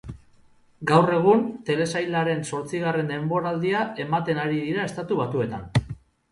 Gaur 0.91 1.11
egun 1.17 1.43
telesailaren 1.67 2.41
zortzigarren 2.49 3.13
denboraldia 3.15 3.85
ematen 4.07 4.43
ari 4.49 4.61
dira 4.67 4.91
Estatu 4.93 5.23
Batuetan. 5.25 5.73